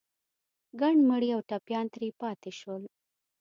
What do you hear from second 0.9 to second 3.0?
مړي او ټپيان ترې پاتې شول.